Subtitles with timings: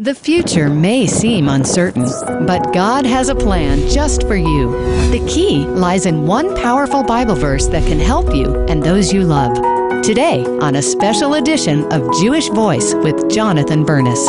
[0.00, 2.04] The future may seem uncertain,
[2.46, 4.70] but God has a plan just for you.
[5.10, 9.24] The key lies in one powerful Bible verse that can help you and those you
[9.24, 9.56] love.
[10.04, 14.24] Today, on a special edition of Jewish Voice with Jonathan Bernis.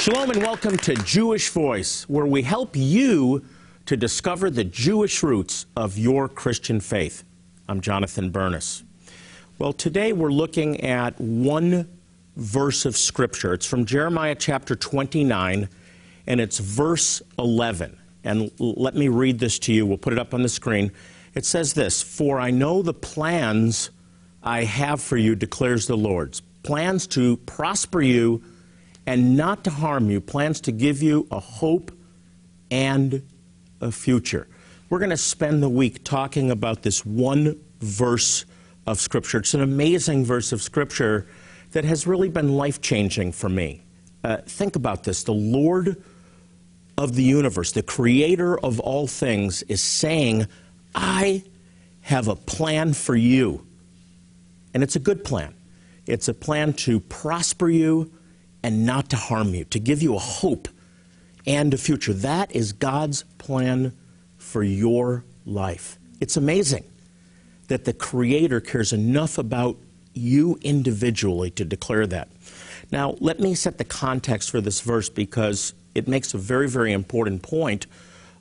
[0.00, 3.42] Shalom and welcome to Jewish Voice, where we help you
[3.86, 7.24] to discover the Jewish roots of your Christian faith.
[7.68, 8.82] I'm Jonathan Bernis.
[9.58, 11.88] Well, today we're looking at one
[12.36, 13.52] verse of Scripture.
[13.52, 15.68] It's from Jeremiah chapter 29,
[16.26, 17.98] and it's verse 11.
[18.24, 19.86] And let me read this to you.
[19.86, 20.92] We'll put it up on the screen.
[21.34, 23.90] It says this For I know the plans
[24.42, 26.40] I have for you, declares the Lord.
[26.62, 28.42] Plans to prosper you
[29.06, 31.90] and not to harm you, plans to give you a hope
[32.70, 33.22] and
[33.90, 34.46] future.
[34.90, 38.44] We're going to spend the week talking about this one verse
[38.86, 39.38] of Scripture.
[39.38, 41.26] It's an amazing verse of Scripture
[41.72, 43.82] that has really been life changing for me.
[44.24, 46.02] Uh, think about this the Lord
[46.98, 50.46] of the universe, the creator of all things, is saying,
[50.94, 51.44] I
[52.02, 53.66] have a plan for you.
[54.74, 55.54] And it's a good plan.
[56.06, 58.12] It's a plan to prosper you
[58.62, 60.68] and not to harm you, to give you a hope
[61.46, 62.12] and a future.
[62.12, 63.96] That is God's plan
[64.38, 65.98] for your life.
[66.20, 66.84] It's amazing
[67.68, 69.76] that the Creator cares enough about
[70.12, 72.28] you individually to declare that.
[72.90, 76.92] Now, let me set the context for this verse because it makes a very, very
[76.92, 77.86] important point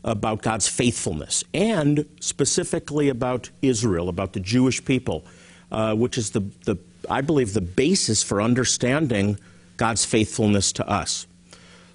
[0.04, 5.26] about God's faithfulness and specifically about Israel, about the Jewish people,
[5.72, 6.78] uh, which is the, the,
[7.10, 9.38] I believe, the basis for understanding
[9.78, 11.28] God's faithfulness to us.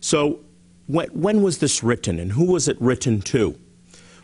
[0.00, 0.40] So,
[0.86, 3.58] when, when was this written and who was it written to?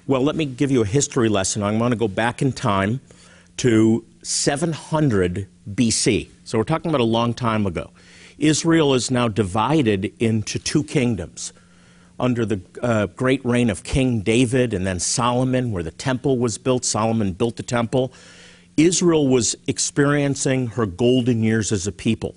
[0.07, 1.63] Well, let me give you a history lesson.
[1.63, 3.01] I'm going to go back in time
[3.59, 6.29] to 700 BC.
[6.45, 7.91] So we're talking about a long time ago.
[8.39, 11.53] Israel is now divided into two kingdoms
[12.19, 16.59] under the uh, great reign of King David and then Solomon, where the temple was
[16.59, 16.85] built.
[16.85, 18.13] Solomon built the temple.
[18.77, 22.35] Israel was experiencing her golden years as a people.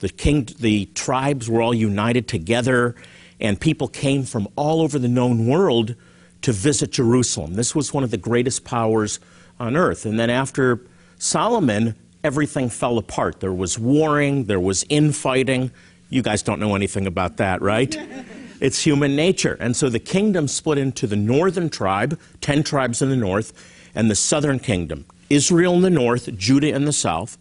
[0.00, 2.94] The, king, the tribes were all united together
[3.40, 5.94] and people came from all over the known world
[6.42, 7.54] to visit Jerusalem.
[7.54, 9.20] This was one of the greatest powers
[9.58, 10.06] on earth.
[10.06, 10.80] And then after
[11.18, 13.40] Solomon, everything fell apart.
[13.40, 15.70] There was warring, there was infighting.
[16.10, 17.96] You guys don't know anything about that, right?
[18.60, 19.56] it's human nature.
[19.60, 23.52] And so the kingdom split into the northern tribe, 10 tribes in the north,
[23.94, 27.36] and the southern kingdom, Israel in the north, Judah in the south.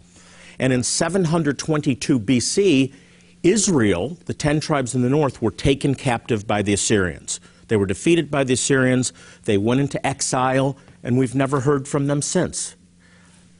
[0.60, 2.94] And in 722 BC,
[3.44, 7.40] Israel, the 10 tribes in the north, were taken captive by the Assyrians.
[7.68, 9.14] They were defeated by the Assyrians,
[9.46, 12.76] they went into exile, and we've never heard from them since.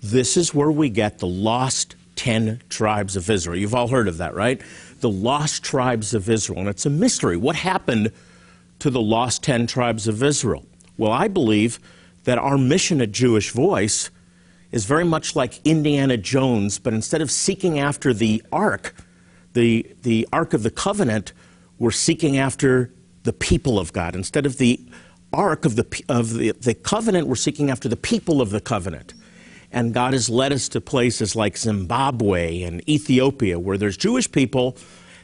[0.02, 3.58] This is where we get the lost 10 tribes of Israel.
[3.58, 4.62] You've all heard of that, right?
[5.00, 6.60] The lost tribes of Israel.
[6.60, 7.38] And it's a mystery.
[7.38, 8.12] What happened
[8.80, 10.66] to the lost 10 tribes of Israel?
[10.98, 11.80] Well, I believe
[12.24, 14.10] that our mission at Jewish Voice
[14.72, 18.94] is very much like Indiana Jones, but instead of seeking after the ark,
[19.58, 21.34] the, the Ark of the Covenant,
[21.80, 24.16] we're seeking after the people of God.
[24.16, 24.80] Instead of the
[25.34, 29.14] Ark of the, of the, the covenant, we're seeking after the people of the covenant.
[29.72, 34.78] And God has led us to places like Zimbabwe and Ethiopia, where there's Jewish people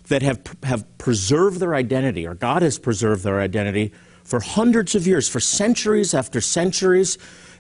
[0.09, 5.07] that have, have preserved their identity, or God has preserved their identity for hundreds of
[5.07, 7.17] years, for centuries after centuries.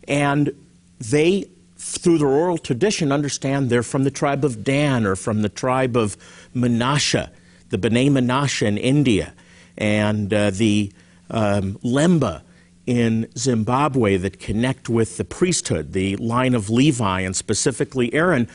[0.07, 0.51] And
[0.99, 1.45] they
[1.83, 5.97] through their oral tradition, understand they're from the tribe of Dan or from the tribe
[5.97, 6.17] of
[6.55, 7.29] Menashe,
[7.69, 9.33] the B'nai Menashe in India,
[9.77, 10.91] and uh, the
[11.29, 12.41] um, Lemba
[12.85, 18.47] in Zimbabwe that connect with the priesthood, the line of Levi, and specifically Aaron.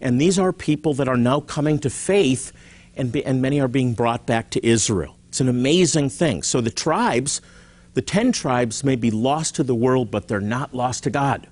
[0.00, 2.52] And these are people that are now coming to faith,
[2.96, 5.16] and, be, and many are being brought back to Israel.
[5.28, 6.42] It's an amazing thing.
[6.42, 7.40] So the tribes,
[7.94, 11.46] the ten tribes, may be lost to the world, but they're not lost to God.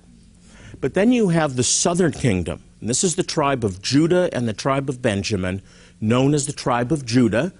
[0.81, 2.61] But then you have the southern kingdom.
[2.79, 5.61] And this is the tribe of Judah and the tribe of Benjamin,
[6.01, 7.53] known as the tribe of Judah.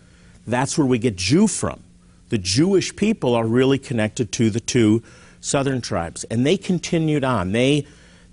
[0.48, 1.84] That's where we get Jew from.
[2.30, 5.04] The Jewish people are really connected to the two
[5.40, 6.24] southern tribes.
[6.26, 7.52] And they continued on.
[7.52, 7.86] They,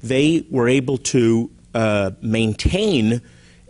[0.02, 3.20] they were able to uh, maintain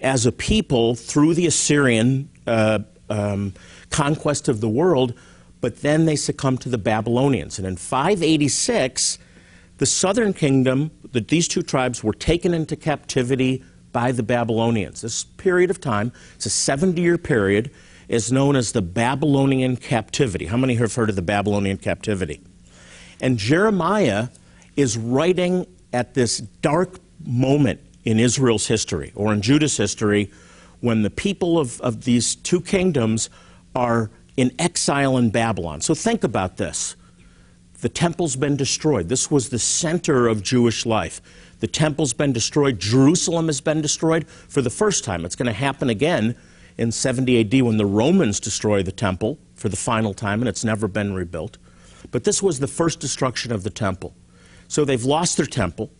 [0.00, 2.80] as a people through the Assyrian uh,
[3.10, 3.54] um,
[3.90, 5.14] conquest of the world,
[5.60, 7.58] but then they succumbed to the Babylonians.
[7.58, 9.18] And in 586,
[9.78, 15.00] the southern kingdom, that these two tribes were taken into captivity by the Babylonians.
[15.00, 17.70] This period of time, it's a 70 year period,
[18.08, 20.46] is known as the Babylonian captivity.
[20.46, 22.40] How many have heard of the Babylonian captivity?
[23.20, 24.28] And Jeremiah
[24.76, 30.30] is writing at this dark moment in Israel's history or in Judah's history
[30.80, 33.28] when the people of, of these two kingdoms
[33.74, 35.80] are in exile in Babylon.
[35.80, 36.94] So think about this.
[37.80, 39.08] The temple's been destroyed.
[39.08, 41.20] This was the center of Jewish life.
[41.60, 42.80] The temple's been destroyed.
[42.80, 45.24] Jerusalem has been destroyed for the first time.
[45.24, 46.34] It's going to happen again
[46.76, 50.64] in 70 AD when the Romans destroy the temple for the final time, and it's
[50.64, 51.58] never been rebuilt.
[52.10, 54.14] But this was the first destruction of the temple.
[54.68, 55.90] So they've lost their temple,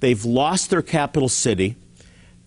[0.00, 1.76] they've lost their capital city,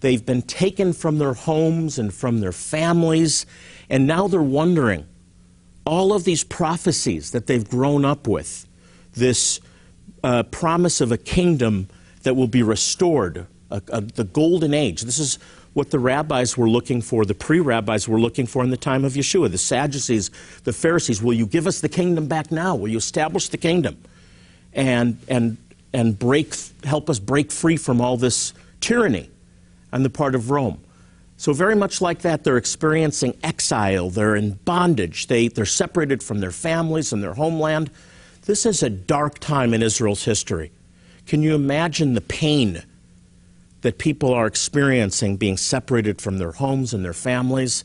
[0.02, 3.46] they've been taken from their homes and from their families,
[3.90, 5.06] and now they're wondering
[5.88, 8.68] all of these prophecies that they've grown up with,
[9.14, 9.62] this
[10.24, 11.88] uh, promise of a kingdom
[12.24, 15.04] that will be restored, a, a, the golden age.
[15.04, 15.40] This is
[15.74, 19.06] what the rabbis were looking for, the pre rabbis were looking for in the time
[19.06, 20.30] of Yeshua, the Sadducees,
[20.66, 21.24] the Pharisees.
[21.24, 22.76] Will you give us the kingdom back now?
[22.76, 23.98] Will you establish the kingdom?
[24.74, 25.58] And, and,
[25.94, 26.54] and break,
[26.84, 29.30] help us break free from all this tyranny
[29.94, 30.80] on the part of Rome.
[31.38, 36.40] So, very much like that, they're experiencing exile, they're in bondage, they, they're separated from
[36.40, 37.92] their families and their homeland.
[38.46, 40.72] This is a dark time in Israel's history.
[41.28, 42.84] Can you imagine the pain
[43.82, 47.84] that people are experiencing being separated from their homes and their families.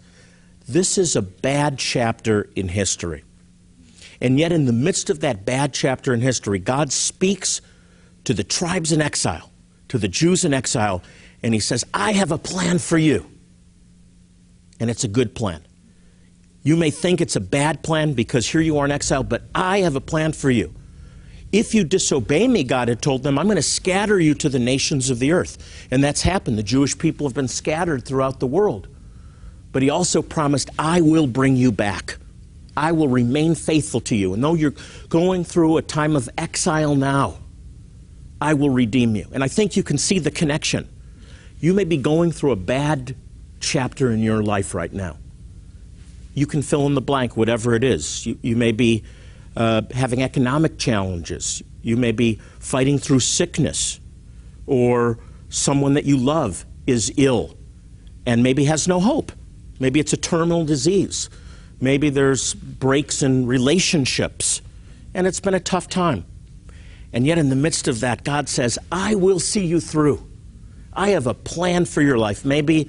[0.68, 3.24] This is a bad chapter in history.
[4.20, 7.60] And yet, in the midst of that bad chapter in history, God speaks
[8.24, 9.50] to the tribes in exile,
[9.88, 11.02] to the Jews in exile,
[11.42, 13.26] and He says, I have a plan for you.
[14.82, 15.64] And it's a good plan.
[16.64, 19.78] You may think it's a bad plan because here you are in exile, but I
[19.78, 20.74] have a plan for you.
[21.52, 24.58] If you disobey me, God had told them, I'm going to scatter you to the
[24.58, 25.86] nations of the earth.
[25.92, 26.58] And that's happened.
[26.58, 28.88] The Jewish people have been scattered throughout the world.
[29.70, 32.16] But he also promised, I will bring you back.
[32.76, 34.34] I will remain faithful to you.
[34.34, 34.74] And though you're
[35.10, 37.38] going through a time of exile now,
[38.40, 39.28] I will redeem you.
[39.30, 40.88] And I think you can see the connection.
[41.60, 43.14] You may be going through a bad
[43.62, 45.16] chapter in your life right now.
[46.34, 48.26] You can fill in the blank, whatever it is.
[48.26, 49.04] You, you may be
[49.56, 51.62] uh, having economic challenges.
[51.82, 54.00] You may be fighting through sickness,
[54.66, 55.18] or
[55.48, 57.56] someone that you love is ill
[58.24, 59.32] and maybe has no hope.
[59.80, 61.28] Maybe it's a terminal disease.
[61.80, 64.62] Maybe there's breaks in relationships,
[65.14, 66.24] and it's been a tough time.
[67.12, 70.26] And yet, in the midst of that, God says, I will see you through.
[70.94, 72.44] I have a plan for your life.
[72.44, 72.88] Maybe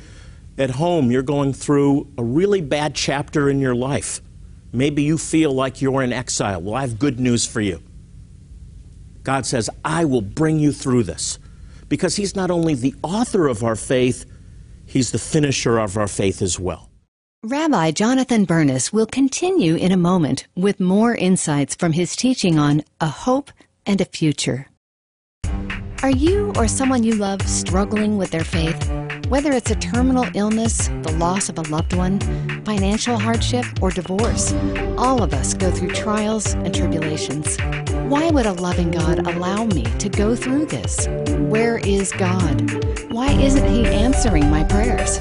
[0.57, 4.21] at home you're going through a really bad chapter in your life.
[4.71, 6.61] Maybe you feel like you're in exile.
[6.61, 7.81] Well, I have good news for you.
[9.23, 11.39] God says, I will bring you through this.
[11.89, 14.25] Because He's not only the author of our faith,
[14.85, 16.89] He's the finisher of our faith as well.
[17.45, 22.83] Rabbi Jonathan Bernis will continue in a moment with more insights from his teaching on
[23.01, 23.51] a hope
[23.85, 24.67] and a future.
[26.03, 28.89] Are you or someone you love struggling with their faith?
[29.27, 32.19] Whether it's a terminal illness, the loss of a loved one,
[32.65, 34.53] financial hardship, or divorce,
[34.97, 37.57] all of us go through trials and tribulations.
[38.09, 41.07] Why would a loving God allow me to go through this?
[41.49, 43.11] Where is God?
[43.11, 45.17] Why isn't He answering my prayers?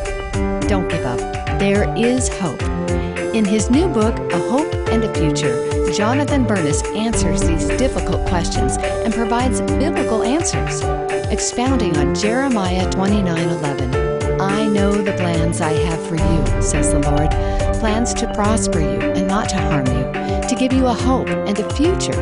[0.69, 1.21] Don't give up.
[1.59, 2.63] There is hope.
[3.35, 8.77] In his new book, A Hope and a Future, Jonathan Bernis answers these difficult questions
[8.79, 10.83] and provides biblical answers,
[11.33, 14.39] expounding on Jeremiah 29:11.
[14.39, 17.31] I know the plans I have for you, says the Lord
[17.81, 20.05] plans to prosper you and not to harm you,
[20.47, 22.21] to give you a hope and a future.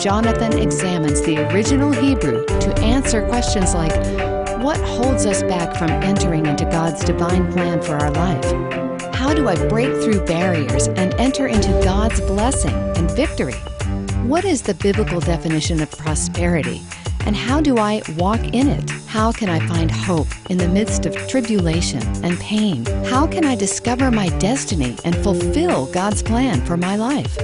[0.00, 3.94] Jonathan examines the original Hebrew to answer questions like
[4.60, 9.14] What holds us back from entering into God's divine plan for our life?
[9.14, 13.60] How do I break through barriers and enter into God's blessing and victory?
[14.26, 16.82] What is the biblical definition of prosperity?
[17.26, 18.90] And how do I walk in it?
[19.06, 22.84] How can I find hope in the midst of tribulation and pain?
[23.06, 27.36] How can I discover my destiny and fulfill God's plan for my life?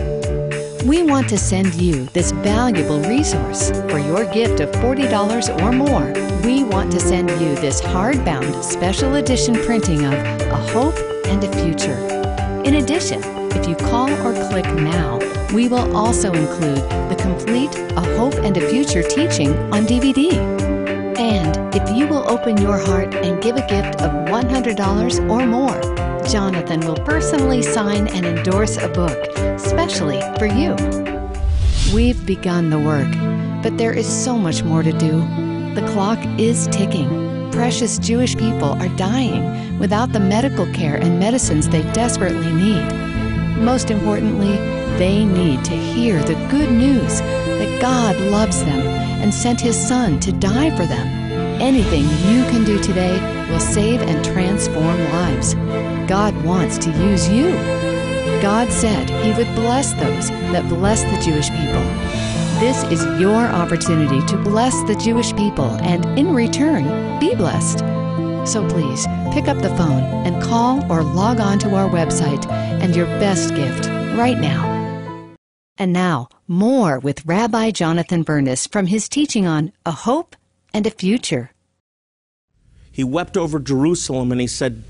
[0.85, 3.71] We want to send you this valuable resource.
[3.89, 6.13] For your gift of $40 or more,
[6.45, 11.51] we want to send you this hardbound special edition printing of A Hope and a
[11.63, 11.97] Future.
[12.65, 13.23] In addition,
[13.57, 15.19] if you call or click now,
[15.55, 20.33] we will also include the complete A Hope and a Future teaching on DVD.
[21.17, 25.81] And if you will open your heart and give a gift of $100 or more,
[26.29, 29.19] Jonathan will personally sign and endorse a book,
[29.59, 30.75] specially for you.
[31.95, 33.13] We've begun the work,
[33.63, 35.21] but there is so much more to do.
[35.75, 37.51] The clock is ticking.
[37.53, 43.14] Precious Jewish people are dying without the medical care and medicines they desperately need.
[43.57, 44.57] Most importantly,
[44.99, 48.81] they need to hear the good news that God loves them
[49.23, 51.07] and sent His Son to die for them.
[51.61, 53.19] Anything you can do today
[53.51, 55.55] will save and transform lives.
[56.09, 57.53] God wants to use you.
[58.43, 61.83] God said He would bless those that bless the Jewish people.
[62.61, 67.94] This is your opportunity to bless the Jewish people and, in return, be blessed.
[68.45, 72.95] So please pick up the phone and call or log on to our website and
[72.95, 73.87] your best gift
[74.17, 74.75] right now.
[75.79, 80.37] And now, more with Rabbi Jonathan Bernis from his teaching on a hope
[80.73, 81.51] and a future.
[82.93, 84.85] He wept over Jerusalem and he said,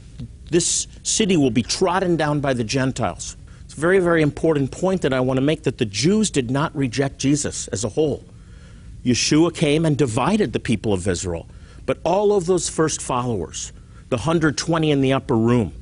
[0.51, 3.37] This city will be trodden down by the Gentiles.
[3.65, 6.51] It's a very, very important point that I want to make that the Jews did
[6.51, 8.25] not reject Jesus as a whole.
[9.05, 11.47] Yeshua came and divided the people of Israel.
[11.87, 13.73] But all of those first followers,
[14.09, 15.73] the 120 in the upper room,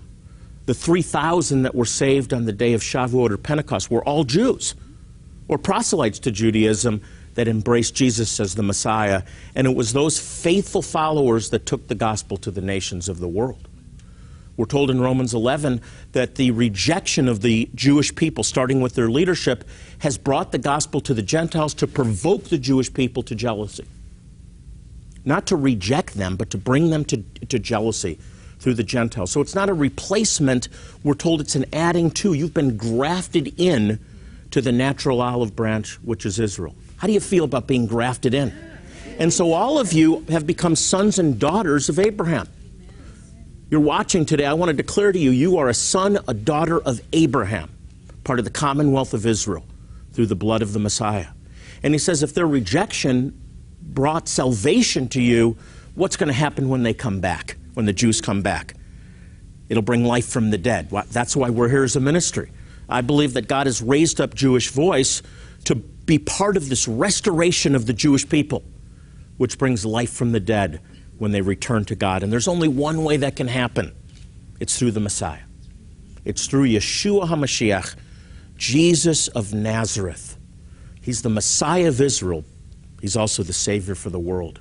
[0.66, 4.74] the 3,000 that were saved on the day of Shavuot or Pentecost, were all Jews
[5.48, 7.02] or proselytes to Judaism
[7.34, 9.22] that embraced Jesus as the Messiah.
[9.54, 13.28] And it was those faithful followers that took the gospel to the nations of the
[13.28, 13.68] world.
[14.56, 15.80] We're told in Romans 11
[16.12, 19.64] that the rejection of the Jewish people, starting with their leadership,
[20.00, 23.86] has brought the gospel to the Gentiles to provoke the Jewish people to jealousy.
[25.24, 28.18] Not to reject them, but to bring them to, to jealousy
[28.58, 29.30] through the Gentiles.
[29.30, 30.68] So it's not a replacement.
[31.02, 32.32] We're told it's an adding to.
[32.32, 33.98] You've been grafted in
[34.52, 36.74] to the natural olive branch, which is Israel.
[36.96, 38.52] How do you feel about being grafted in?
[39.18, 42.48] And so all of you have become sons and daughters of Abraham.
[43.70, 44.44] You're watching today.
[44.44, 47.70] I want to declare to you you are a son, a daughter of Abraham,
[48.22, 49.64] part of the commonwealth of Israel
[50.12, 51.28] through the blood of the Messiah.
[51.82, 53.38] And he says if their rejection
[53.82, 55.56] brought salvation to you,
[55.94, 58.74] what's going to happen when they come back, when the Jews come back?
[59.68, 60.90] It'll bring life from the dead.
[60.90, 62.50] That's why we're here as a ministry.
[62.88, 65.22] I believe that God has raised up Jewish Voice
[65.64, 68.64] to be part of this restoration of the Jewish people,
[69.38, 70.80] which brings life from the dead
[71.18, 72.22] when they return to God.
[72.22, 73.94] And there's only one way that can happen
[74.60, 75.42] it's through the Messiah.
[76.24, 77.96] It's through Yeshua HaMashiach,
[78.56, 80.36] Jesus of Nazareth.
[81.00, 82.44] He's the Messiah of Israel.
[83.02, 84.60] He's also the Savior for the world.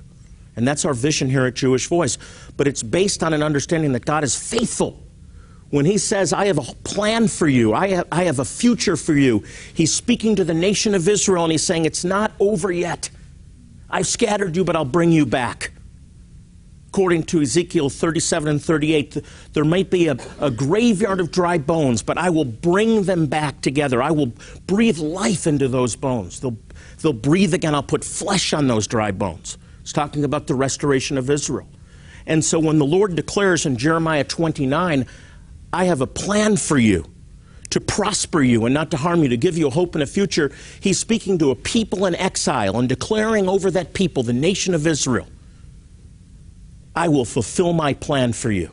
[0.56, 2.18] And that's our vision here at Jewish Voice.
[2.56, 5.00] But it's based on an understanding that God is faithful
[5.70, 8.94] when he says, I have a plan for you, I have, I have a future
[8.94, 12.70] for you, he's speaking to the nation of Israel and he's saying, It's not over
[12.70, 13.08] yet.
[13.88, 15.72] I've scattered you, but I'll bring you back.
[16.88, 19.16] According to Ezekiel 37 and 38,
[19.54, 23.62] there might be a, a graveyard of dry bones, but I will bring them back
[23.62, 24.02] together.
[24.02, 24.32] I will
[24.66, 26.40] breathe life into those bones.
[26.40, 26.58] They'll,
[27.02, 27.74] they'll breathe again.
[27.74, 29.58] I'll put flesh on those dry bones.
[29.80, 31.68] It's talking about the restoration of Israel.
[32.26, 35.06] And so when the Lord declares in Jeremiah 29,
[35.72, 37.04] I have a plan for you
[37.70, 40.06] to prosper you and not to harm you, to give you a hope and a
[40.06, 40.52] future.
[40.80, 44.86] He's speaking to a people in exile and declaring over that people, the nation of
[44.86, 45.26] Israel,
[46.94, 48.70] I will fulfill my plan for you.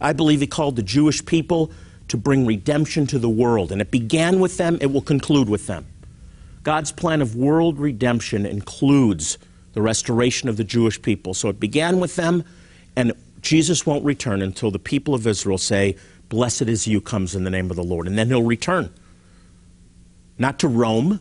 [0.00, 1.72] I believe he called the Jewish people
[2.08, 5.66] to bring redemption to the world, and it began with them, it will conclude with
[5.66, 5.86] them.
[6.64, 9.38] God's plan of world redemption includes
[9.74, 11.34] the restoration of the Jewish people.
[11.34, 12.42] So it began with them,
[12.96, 15.96] and Jesus won't return until the people of Israel say,
[16.30, 18.06] Blessed is you comes in the name of the Lord.
[18.08, 18.92] And then he'll return.
[20.38, 21.20] Not to Rome,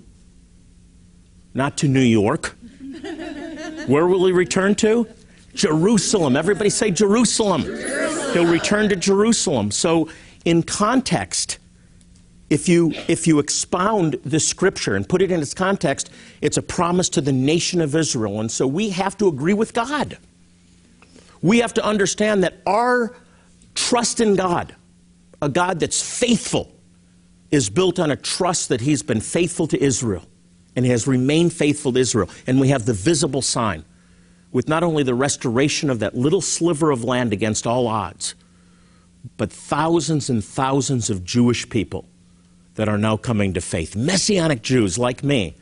[1.53, 2.55] not to New York.
[3.87, 5.07] Where will he return to?
[5.53, 6.37] Jerusalem.
[6.37, 7.63] Everybody say Jerusalem.
[7.63, 8.33] Jerusalem.
[8.33, 9.71] He'll return to Jerusalem.
[9.71, 10.09] So,
[10.45, 11.59] in context,
[12.53, 16.09] if you, if you expound the scripture and put it in its context,
[16.41, 18.39] it's a promise to the nation of Israel.
[18.39, 20.17] And so we have to agree with God
[21.43, 23.13] we have to understand that our
[23.75, 24.73] trust in God,
[25.41, 26.71] a God that's faithful,
[27.51, 30.25] is built on a trust that He's been faithful to Israel
[30.75, 32.29] and has remained faithful to Israel.
[32.47, 33.83] And we have the visible sign
[34.51, 38.33] with not only the restoration of that little sliver of land against all odds,
[39.37, 42.07] but thousands and thousands of Jewish people
[42.75, 43.95] that are now coming to faith.
[43.95, 45.55] Messianic Jews like me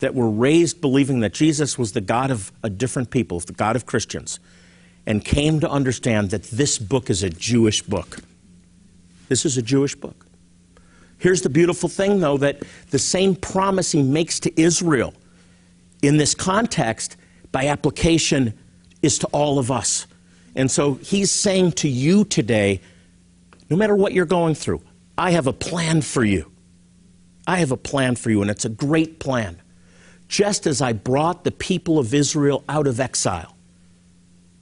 [0.00, 3.76] that were raised believing that Jesus was the God of a different people, the God
[3.76, 4.40] of Christians
[5.06, 8.18] and came to understand that this book is a Jewish book.
[9.28, 10.26] This is a Jewish book.
[11.18, 15.14] Here's the beautiful thing, though, that the same promise he makes to Israel
[16.02, 17.16] in this context,
[17.52, 18.54] by application,
[19.02, 20.06] is to all of us.
[20.56, 22.80] And so he's saying to you today
[23.68, 24.82] no matter what you're going through,
[25.16, 26.49] I have a plan for you.
[27.46, 29.60] I have a plan for you, and it's a great plan.
[30.28, 33.56] Just as I brought the people of Israel out of exile,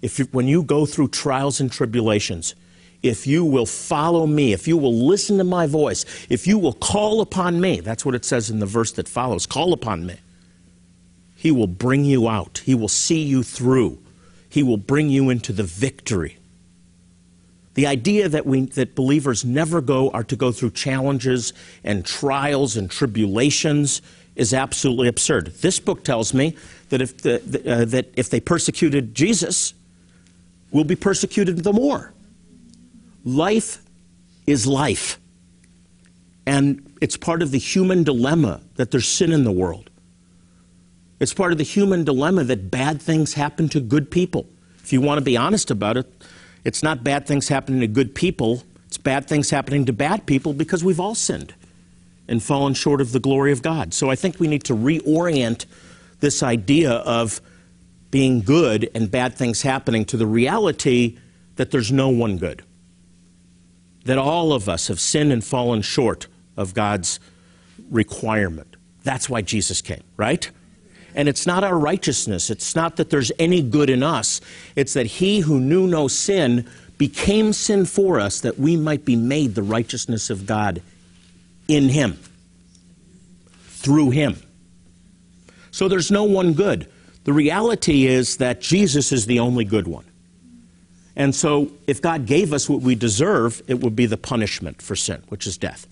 [0.01, 2.55] if you, when you go through trials and tribulations,
[3.03, 6.73] if you will follow me, if you will listen to my voice, if you will
[6.73, 10.17] call upon me, that's what it says in the verse that follows call upon me.
[11.37, 13.99] He will bring you out, He will see you through,
[14.49, 16.39] He will bring you into the victory.
[17.79, 21.53] The idea that, we, that believers never go are to go through challenges
[21.85, 24.03] and trials and tribulations
[24.35, 25.55] is absolutely absurd.
[25.61, 26.57] This book tells me
[26.89, 29.75] that if, the, uh, that if they persecuted Jesus,
[30.73, 32.13] we'll be persecuted the more.
[33.25, 33.81] Life
[34.45, 35.21] is life.
[36.47, 39.89] And it's part of the human dilemma that there's sin in the world.
[41.21, 44.49] It's part of the human dilemma that bad things happen to good people.
[44.83, 46.13] If you want to be honest about it,
[46.65, 50.53] it's not bad things happening to good people, it's bad things happening to bad people
[50.53, 51.55] because we've all sinned
[52.27, 53.95] and fallen short of the glory of God.
[53.95, 55.65] So I think we need to reorient
[56.21, 57.41] this idea of
[58.11, 61.19] being good and bad things happening to the reality
[61.57, 62.63] that there's no one good
[64.09, 67.21] that all of us have sinned and fallen short of God's
[67.91, 68.77] requirement.
[69.05, 70.51] That's why Jesus came, right?
[71.15, 72.51] And it's not our righteousness.
[72.51, 74.41] It's not that there's any good in us.
[74.77, 79.17] It's that he who knew no sin became sin for us that we might be
[79.17, 80.83] made the righteousness of God
[81.69, 82.19] in him,
[83.67, 84.37] through him.
[85.71, 86.91] So there's no one good.
[87.25, 90.05] The reality is that Jesus is the only good one.
[91.15, 94.95] And so, if God gave us what we deserve, it would be the punishment for
[94.95, 95.87] sin, which is death.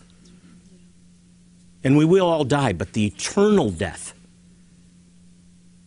[1.83, 4.15] And we will all die, but the eternal death,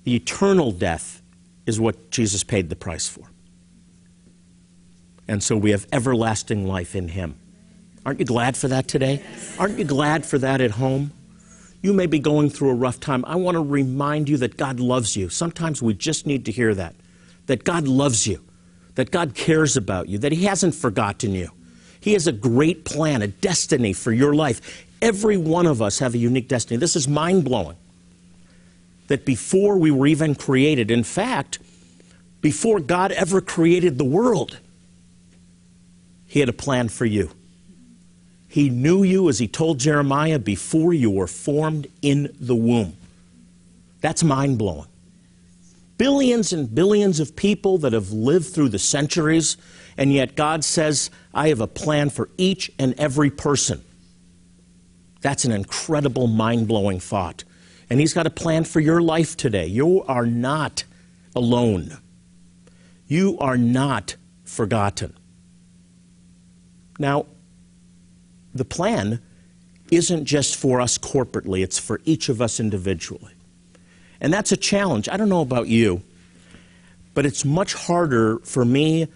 [0.10, 1.22] the eternal death
[1.66, 3.30] is what Jesus paid the price for.
[5.28, 7.38] And so we have everlasting life in Him.
[8.06, 9.22] Aren't you glad for that today?
[9.60, 11.12] Aren't you glad for that at home?
[11.82, 13.24] You may be going through a rough time.
[13.25, 15.30] I want to remind you that God loves you.
[15.30, 16.96] Sometimes we just need to hear that,
[17.46, 18.44] that God loves you
[19.00, 21.50] that God cares about you, that He hasn't forgotten you.
[22.01, 24.86] He has a great plan, a destiny for your life.
[25.01, 26.78] Every one of us have a unique destiny.
[26.78, 27.78] This is mind blowing.
[29.10, 31.60] That before we were even created, in fact,
[32.42, 34.60] before God ever created the world,
[36.26, 37.30] He had a plan for you.
[38.48, 42.95] He knew you, as He told Jeremiah, before you were formed in the womb.
[44.02, 44.88] That's mind blowing
[46.00, 49.58] billions and billions of people that have lived through the centuries,
[49.98, 53.84] and yet God says, I have a plan for each and every person.
[55.22, 57.43] That's an incredible, mind blowing thought.
[57.89, 59.65] And He's got a plan for your life today.
[59.65, 60.84] You are not
[61.36, 61.97] alone,
[63.08, 65.15] you are not forgotten.
[66.97, 67.28] Now,
[68.54, 69.21] the plan
[69.91, 73.34] isn't just for us corporately, it's for each of us individually.
[74.21, 75.08] And that's a challenge.
[75.10, 76.04] I don't know about you,
[77.13, 79.08] but it's much harder for me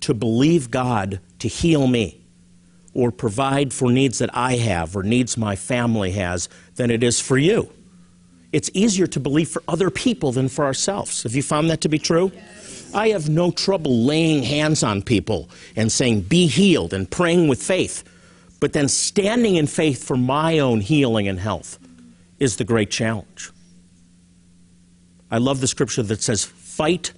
[0.00, 2.20] to believe God to heal me
[2.94, 7.20] or provide for needs that I have or needs my family has than it is
[7.20, 7.70] for you.
[8.56, 11.24] It's easier to believe for other people than for ourselves.
[11.24, 12.32] Have you found that to be true?
[12.34, 12.90] Yes.
[12.94, 17.62] I have no trouble laying hands on people and saying, be healed, and praying with
[17.62, 18.02] faith.
[18.58, 21.78] But then standing in faith for my own healing and health
[22.38, 23.50] is the great challenge.
[25.30, 27.12] I love the scripture that says, fight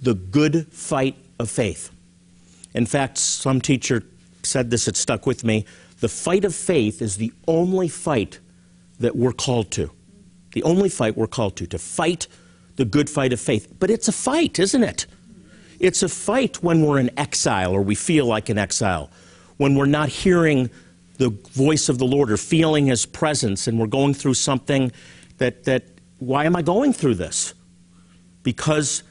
[0.00, 1.90] the good fight of faith.
[2.72, 4.02] In fact, some teacher
[4.42, 5.66] said this, it stuck with me.
[6.00, 8.38] The fight of faith is the only fight
[8.98, 9.90] that we're called to.
[10.54, 12.28] The only fight we're called to, to fight
[12.76, 13.72] the good fight of faith.
[13.78, 15.06] But it's a fight, isn't it?
[15.80, 19.10] It's a fight when we're in exile or we feel like in exile,
[19.56, 20.70] when we're not hearing
[21.18, 24.92] the voice of the Lord or feeling His presence and we're going through something
[25.38, 25.84] that, that
[26.18, 27.52] why am I going through this?
[28.44, 29.02] Because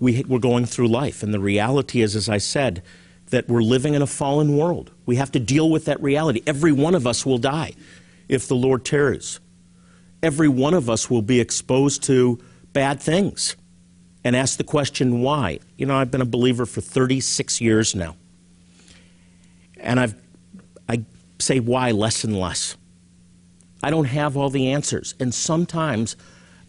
[0.00, 1.22] we, we're going through life.
[1.22, 2.82] And the reality is, as I said,
[3.30, 4.90] that we're living in a fallen world.
[5.04, 6.42] We have to deal with that reality.
[6.46, 7.72] Every one of us will die
[8.26, 9.38] if the Lord tarries.
[10.22, 12.38] Every one of us will be exposed to
[12.72, 13.56] bad things
[14.24, 15.58] and ask the question, why?
[15.76, 18.16] You know, I've been a believer for 36 years now.
[19.78, 20.14] And I've,
[20.88, 21.04] I
[21.38, 22.76] say why less and less.
[23.82, 25.14] I don't have all the answers.
[25.20, 26.16] And sometimes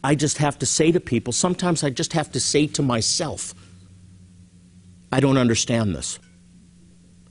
[0.04, 3.54] I just have to say to people, sometimes I just have to say to myself,
[5.12, 6.20] I don't understand this.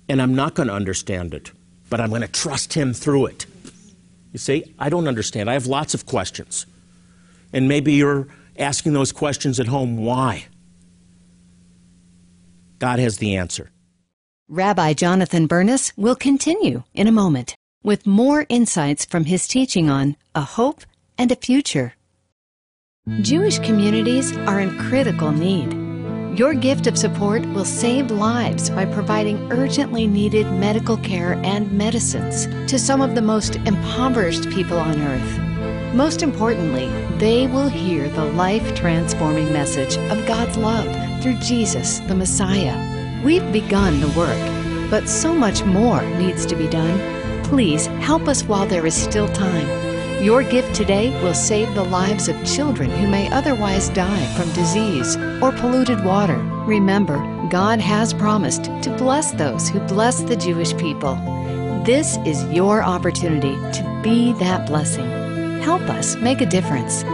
[0.09, 1.52] And I'm not going to understand it,
[1.90, 3.46] but I'm going to trust Him through it.
[4.38, 5.51] You see, I don't understand.
[5.51, 6.64] I have lots of questions.
[7.53, 10.46] And maybe you're asking those questions at home why?
[12.79, 13.72] God has the answer.
[14.48, 20.14] Rabbi Jonathan Bernis will continue in a moment with more insights from his teaching on
[20.37, 20.83] a hope
[21.18, 21.94] and a future.
[23.22, 25.88] Jewish communities are in critical need.
[26.38, 32.46] Your gift of support will save lives by providing urgently needed medical care and medicines
[32.70, 35.94] to some of the most impoverished people on earth.
[35.96, 36.87] Most importantly,
[37.18, 40.87] they will hear the life transforming message of God's love
[41.24, 42.79] through Jesus, the Messiah.
[43.24, 47.42] We've begun the work, but so much more needs to be done.
[47.46, 49.88] Please help us while there is still time.
[50.20, 55.16] Your gift today will save the lives of children who may otherwise die from disease
[55.40, 56.38] or polluted water.
[56.66, 57.18] Remember,
[57.50, 61.14] God has promised to bless those who bless the Jewish people.
[61.85, 65.09] This is your opportunity to be that blessing.
[65.61, 67.04] Help us make a difference.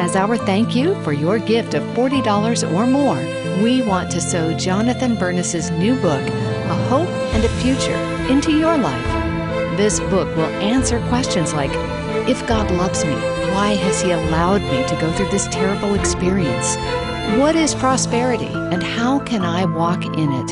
[0.00, 4.56] As our thank you for your gift of $40 or more, we want to sow
[4.56, 8.00] Jonathan Bernis's new book, A Hope and a Future,
[8.32, 9.76] into your life.
[9.76, 11.72] This book will answer questions like
[12.28, 13.14] if God loves me,
[13.52, 16.76] why has He allowed me to go through this terrible experience?
[17.38, 20.50] What is prosperity and how can I walk in it?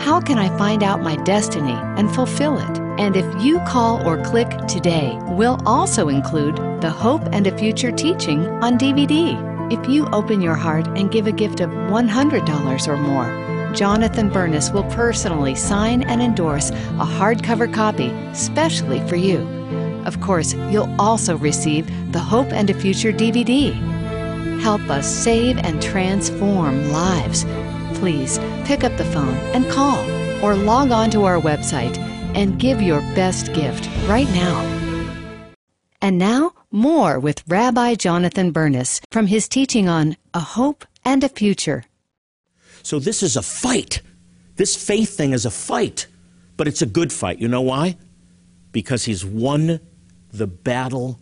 [0.00, 2.78] How can I find out my destiny and fulfill it?
[2.98, 7.92] And if you call or click today, we'll also include the Hope and a Future
[7.92, 9.36] teaching on DVD.
[9.70, 14.70] If you open your heart and give a gift of $100 or more, Jonathan Bernis
[14.70, 19.38] will personally sign and endorse a hardcover copy specially for you.
[20.06, 23.72] Of course, you'll also receive the Hope and a Future DVD.
[24.60, 27.44] Help us save and transform lives.
[27.94, 29.98] Please pick up the phone and call
[30.44, 31.98] or log on to our website
[32.34, 34.80] and give your best gift right now.
[36.02, 41.28] And now, more with Rabbi Jonathan Bernis from his teaching on A Hope and a
[41.28, 41.84] Future.
[42.82, 44.00] So, this is a fight.
[44.56, 46.06] This faith thing is a fight,
[46.56, 47.38] but it's a good fight.
[47.38, 47.96] You know why?
[48.72, 49.80] Because he's won
[50.32, 51.18] the battle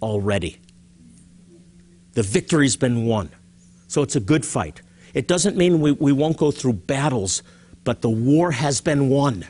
[0.00, 0.58] already.
[2.12, 3.30] The victory's been won.
[3.88, 4.80] So it's a good fight.
[5.14, 7.42] It doesn't mean we, we won't go through battles,
[7.84, 9.44] but the war has been won.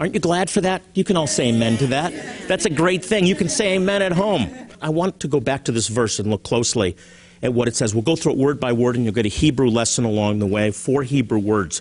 [0.00, 0.82] Aren't you glad for that?
[0.94, 2.12] You can all say amen to that.
[2.48, 3.26] That's a great thing.
[3.26, 4.50] You can say amen at home.
[4.82, 6.96] I want to go back to this verse and look closely
[7.42, 7.94] at what it says.
[7.94, 10.46] We'll go through it word by word, and you'll get a Hebrew lesson along the
[10.46, 11.80] way, four Hebrew words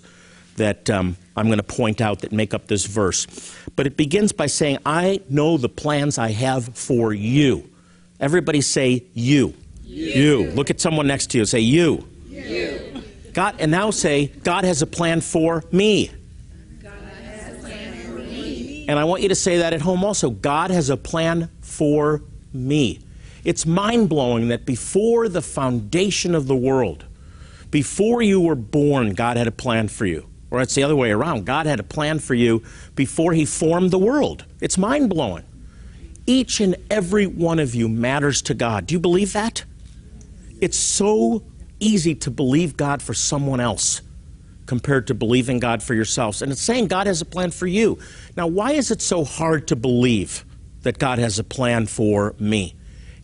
[0.58, 3.28] that um, I'm going to point out that make up this verse.
[3.76, 7.70] But it begins by saying, I know the plans I have for you.
[8.20, 9.54] Everybody say, you.
[9.84, 10.06] You.
[10.06, 10.52] you.
[10.52, 11.46] Look at someone next to you.
[11.46, 12.08] Say, you.
[12.28, 13.04] You.
[13.34, 16.12] God, and now say, God has a plan for me.
[18.88, 20.30] And I want you to say that at home also.
[20.30, 23.00] God has a plan for me.
[23.44, 27.06] It's mind blowing that before the foundation of the world,
[27.72, 30.28] before you were born, God had a plan for you.
[30.54, 31.46] Or it's the other way around.
[31.46, 32.62] God had a plan for you
[32.94, 34.46] before He formed the world.
[34.62, 35.44] It's mind blowing.
[36.28, 38.86] Each and every one of you matters to God.
[38.86, 39.66] Do you believe that?
[40.62, 41.42] It's so
[41.80, 44.04] easy to believe God for someone else
[44.68, 46.44] compared to believing God for yourselves.
[46.44, 47.98] And it's saying God has a plan for you.
[48.38, 50.46] Now, why is it so hard to believe
[50.84, 52.76] that God has a plan for me?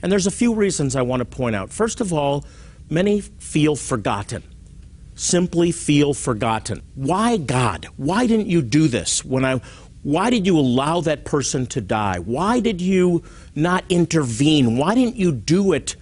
[0.02, 1.70] And there's a few reasons I want to point out.
[1.70, 2.44] First of all,
[2.90, 4.42] many feel forgotten
[5.20, 6.82] simply feel forgotten.
[6.96, 7.88] Why, God?
[7.98, 9.60] Why didn't you do this when I
[10.02, 12.20] why did you allow that person to die?
[12.20, 14.78] Why did you not intervene?
[14.78, 15.98] Why didn't you do it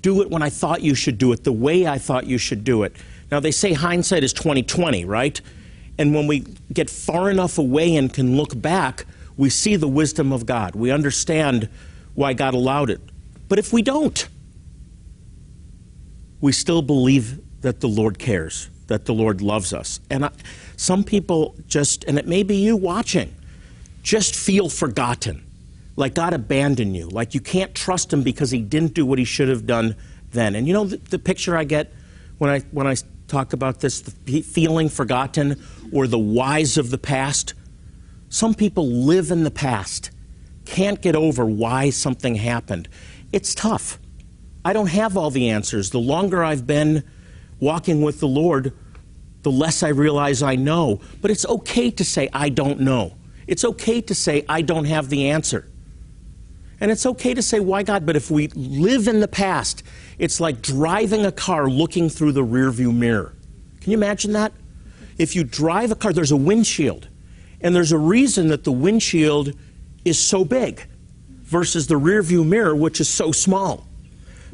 [0.00, 2.64] do it when I thought you should do it the way I thought you should
[2.64, 2.96] do it?
[3.30, 5.38] Now they say hindsight is 2020, right?
[5.98, 9.04] And when we get far enough away and can look back,
[9.36, 10.74] we see the wisdom of God.
[10.74, 11.68] We understand
[12.14, 13.02] why God allowed it.
[13.50, 14.26] But if we don't,
[16.40, 19.98] we still believe that the Lord cares, that the Lord loves us.
[20.08, 20.30] And I,
[20.76, 23.34] some people just, and it may be you watching,
[24.04, 25.44] just feel forgotten,
[25.96, 29.24] like God abandoned you, like you can't trust Him because He didn't do what He
[29.24, 29.96] should have done
[30.30, 30.54] then.
[30.54, 31.92] And you know the, the picture I get
[32.38, 32.94] when I when I
[33.26, 35.60] talk about this, the feeling forgotten
[35.92, 37.52] or the whys of the past.
[38.28, 40.12] Some people live in the past,
[40.66, 42.88] can't get over why something happened.
[43.32, 43.98] It's tough.
[44.64, 45.90] I don't have all the answers.
[45.90, 47.02] The longer I've been
[47.60, 48.72] walking with the Lord,
[49.42, 51.00] the less I realize I know.
[51.20, 53.14] But it's okay to say, I don't know.
[53.46, 55.70] It's okay to say, I don't have the answer.
[56.80, 58.04] And it's okay to say, why God?
[58.04, 59.82] But if we live in the past,
[60.18, 63.34] it's like driving a car looking through the rearview mirror.
[63.80, 64.52] Can you imagine that?
[65.16, 67.08] If you drive a car, there's a windshield.
[67.60, 69.54] And there's a reason that the windshield
[70.04, 70.86] is so big
[71.42, 73.86] versus the rearview mirror, which is so small.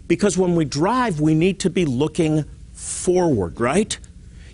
[0.07, 2.45] Because when we drive, we need to be looking
[2.83, 3.99] forward, right?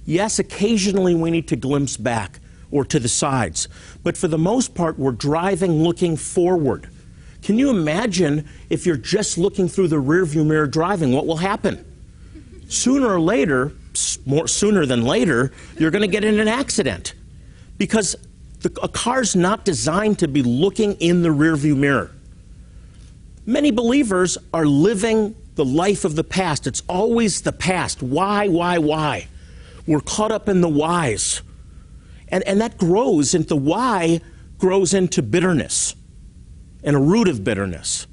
[0.05, 3.69] Yes, occasionally we need to glimpse back or to the sides,
[4.03, 6.88] but for the most part, we're driving looking forward.
[7.43, 11.12] Can you imagine if you're just looking through the rearview mirror driving?
[11.12, 11.85] What will happen?
[12.69, 13.73] Sooner or later,
[14.27, 17.14] more sooner than later, you're going to get in an accident
[17.79, 18.17] because
[18.61, 22.11] the, a car's not designed to be looking in the rearview mirror.
[23.47, 26.66] Many believers are living the life of the past.
[26.66, 28.01] It's always the past.
[28.01, 29.27] Why, why, why?
[29.87, 31.42] We're caught up in the whys.
[32.29, 34.21] And, and that grows into why
[34.57, 35.94] grows into bitterness
[36.85, 38.07] and a root of bitterness.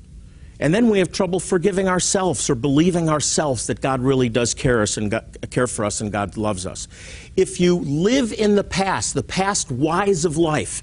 [0.59, 4.81] And then we have trouble forgiving ourselves or believing ourselves that God really does care,
[4.81, 6.87] us and God, care for us and God loves us.
[7.35, 10.81] If you live in the past, the past whys of life,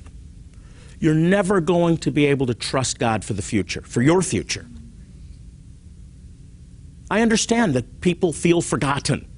[1.01, 4.67] you're never going to be able to trust God for the future, for your future.
[7.13, 9.29] I understand that people feel forgotten.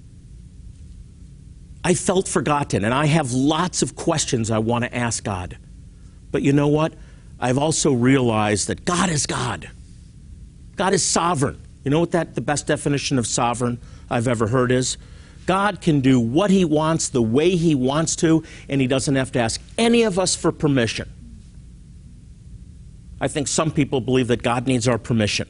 [1.82, 5.58] I felt forgotten, and I have lots of questions I want to ask God.
[6.30, 6.94] But you know what?
[7.40, 9.68] I've also realized that God is God.
[10.76, 11.60] God is sovereign.
[11.82, 14.96] You know what that the best definition of sovereign I've ever heard is?
[15.44, 19.32] God can do what he wants the way he wants to and he doesn't have
[19.32, 21.10] to ask any of us for permission.
[23.20, 25.48] I think some people believe that God needs our permission.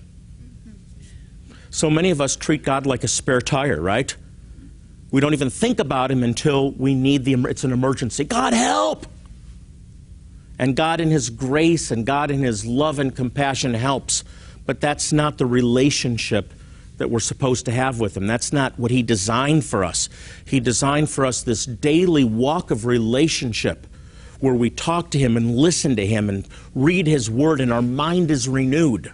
[1.74, 4.14] So many of us treat God like a spare tire, right?
[5.10, 8.24] We don't even think about him until we need the it's an emergency.
[8.24, 9.06] God help.
[10.58, 14.24] And God in his grace and God in his love and compassion helps
[14.66, 16.52] but that's not the relationship
[16.96, 18.26] that we're supposed to have with Him.
[18.26, 20.08] That's not what He designed for us.
[20.44, 23.86] He designed for us this daily walk of relationship
[24.40, 27.82] where we talk to Him and listen to Him and read His Word, and our
[27.82, 29.12] mind is renewed.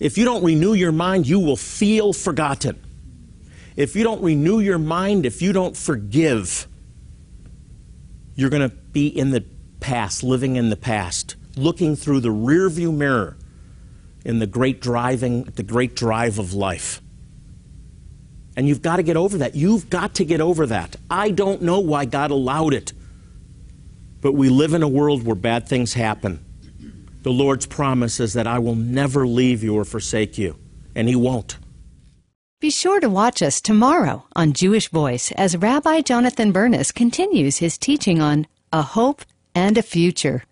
[0.00, 2.82] If you don't renew your mind, you will feel forgotten.
[3.76, 6.66] If you don't renew your mind, if you don't forgive,
[8.34, 9.44] you're going to be in the
[9.80, 13.36] past, living in the past, looking through the rearview mirror
[14.24, 17.00] in the great driving, the great drive of life.
[18.56, 19.54] And you've got to get over that.
[19.54, 20.96] You've got to get over that.
[21.10, 22.92] I don't know why God allowed it.
[24.20, 26.44] But we live in a world where bad things happen.
[27.22, 30.56] The Lord's promise is that I will never leave you or forsake you,
[30.94, 31.58] and He won't.
[32.60, 37.78] Be sure to watch us tomorrow on Jewish Voice as Rabbi Jonathan Bernis continues his
[37.78, 39.22] teaching on a hope
[39.54, 40.44] and a future.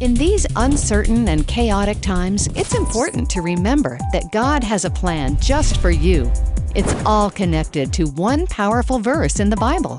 [0.00, 5.38] In these uncertain and chaotic times, it's important to remember that God has a plan
[5.40, 6.30] just for you.
[6.74, 9.98] It's all connected to one powerful verse in the Bible.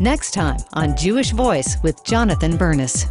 [0.00, 3.06] Next time on Jewish Voice with Jonathan Bernis.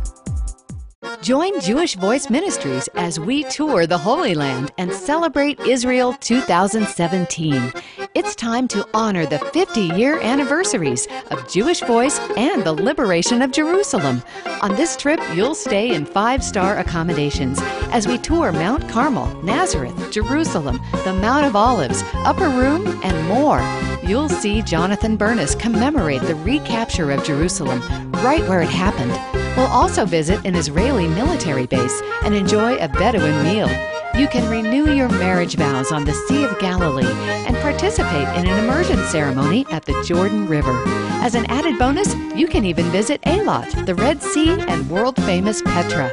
[1.24, 7.74] Join Jewish Voice Ministries as we tour the Holy Land and celebrate Israel 2017.
[8.14, 13.52] It's time to honor the 50 year anniversaries of Jewish Voice and the liberation of
[13.52, 14.22] Jerusalem.
[14.62, 17.58] On this trip, you'll stay in five star accommodations
[17.92, 23.60] as we tour Mount Carmel, Nazareth, Jerusalem, the Mount of Olives, Upper Room, and more.
[24.08, 27.82] You'll see Jonathan Bernis commemorate the recapture of Jerusalem
[28.24, 29.12] right where it happened.
[29.58, 33.95] We'll also visit an Israeli military base and enjoy a Bedouin meal.
[34.18, 38.64] You can renew your marriage vows on the Sea of Galilee and participate in an
[38.64, 40.82] immersion ceremony at the Jordan River.
[41.22, 45.62] As an added bonus, you can even visit Eilat, the Red Sea, and world famous
[45.62, 46.10] Petra.